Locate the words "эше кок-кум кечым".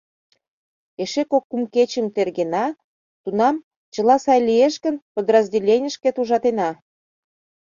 1.03-2.05